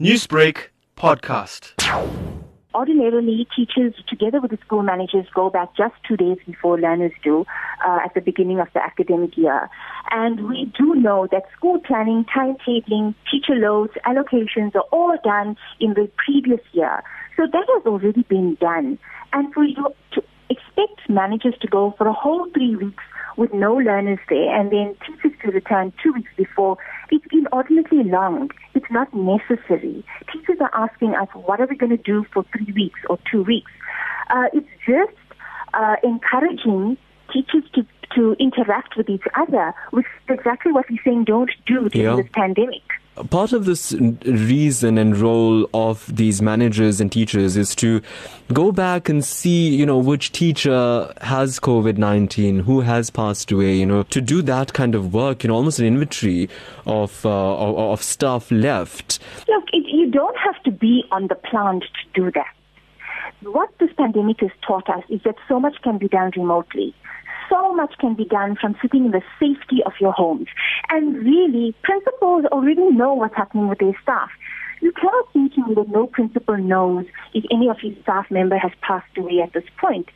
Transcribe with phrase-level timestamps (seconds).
[0.00, 1.70] Newsbreak podcast.
[2.74, 7.44] Ordinarily, teachers, together with the school managers, go back just two days before learners do
[7.86, 9.70] uh, at the beginning of the academic year.
[10.10, 15.94] And we do know that school planning, timetabling, teacher loads, allocations are all done in
[15.94, 17.00] the previous year.
[17.36, 18.98] So that has already been done.
[19.32, 23.04] And for you to expect managers to go for a whole three weeks
[23.36, 26.76] with no learners there and then teachers to return two weeks before,
[27.10, 28.50] it's inordinately long.
[28.74, 30.04] It's not necessary.
[30.32, 33.42] Teachers are asking us, what are we going to do for three weeks or two
[33.42, 33.70] weeks?
[34.30, 35.16] Uh, it's just
[35.74, 36.96] uh, encouraging
[37.32, 37.84] teachers to,
[38.14, 42.16] to interact with each other, which is exactly what we're saying don't do during Yeah.
[42.22, 42.82] this pandemic.
[43.30, 48.02] Part of this reason and role of these managers and teachers is to
[48.52, 53.76] go back and see, you know, which teacher has COVID 19, who has passed away,
[53.76, 56.48] you know, to do that kind of work, you know, almost an inventory
[56.86, 59.20] of, uh, of, of left.
[59.46, 62.52] Look, it, you don't have to be on the plant to do that.
[63.42, 66.94] What this pandemic has taught us is that so much can be done remotely.
[67.54, 70.48] So much can be done from sitting in the safety of your homes.
[70.90, 74.30] And really, principals already know what's happening with their staff.
[74.80, 78.58] You cannot say to me that no principal knows if any of his staff member
[78.58, 80.08] has passed away at this point.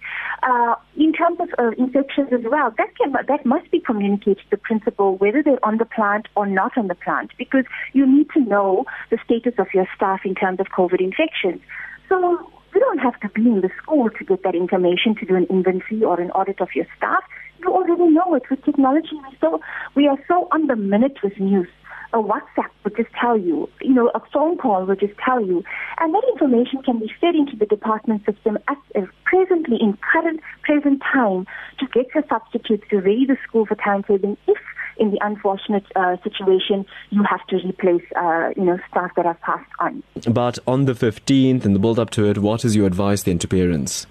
[0.42, 4.50] Uh, in terms of uh, infections as well, that can that must be communicated to
[4.50, 8.28] the principal whether they're on the plant or not on the plant, because you need
[8.30, 11.62] to know the status of your staff in terms of COVID infections.
[12.08, 12.50] So
[12.88, 16.02] don't have to be in the school to get that information to do an inventory
[16.02, 17.22] or an audit of your staff.
[17.60, 19.12] You already know it with technology.
[19.12, 19.60] We so
[19.94, 21.68] we are so on the minute with news.
[22.14, 25.62] A WhatsApp would just tell you, you know, a phone call would just tell you,
[25.98, 30.40] and that information can be fed into the department system at uh, presently in current
[30.62, 31.46] present time
[31.78, 34.56] to get your substitutes to ready the school for timetabling if
[34.98, 39.40] in the unfortunate uh, situation you have to replace, uh, you know, staff that have
[39.40, 40.02] passed on.
[40.30, 43.38] But on the 15th and the build up to it, what is your advice then
[43.40, 44.06] to parents?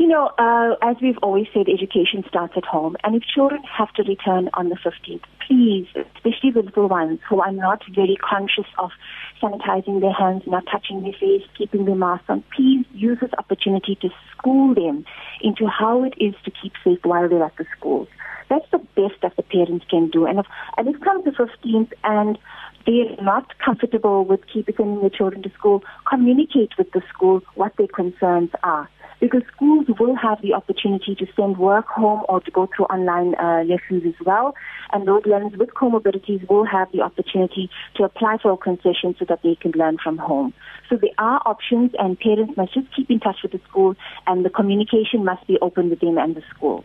[0.00, 2.96] You know, uh, as we've always said, education starts at home.
[3.04, 7.42] And if children have to return on the 15th, please, especially the little ones who
[7.42, 8.92] are not very conscious of
[9.40, 13.96] sanitizing their hands, not touching their face, keeping their masks on, please use this opportunity
[13.96, 15.04] to school them
[15.40, 18.08] into how it is to keep safe while they're at the schools.
[18.48, 20.26] That's the best that the parents can do.
[20.26, 20.46] And if,
[20.76, 22.38] and if comes the 15th and
[22.86, 27.86] they're not comfortable with keeping their children to school, communicate with the school what their
[27.86, 28.88] concerns are
[29.20, 33.34] because schools will have the opportunity to send work home or to go through online
[33.36, 34.54] uh, lessons as well.
[34.92, 39.24] And those learners with comorbidities will have the opportunity to apply for a concession so
[39.28, 40.52] that they can learn from home.
[40.88, 43.94] So there are options and parents must just keep in touch with the school
[44.26, 46.84] and the communication must be open with them and the schools.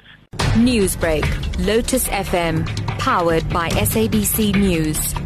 [0.56, 1.26] Newsbreak,
[1.66, 2.66] Lotus FM,
[3.00, 5.25] powered by SABC News.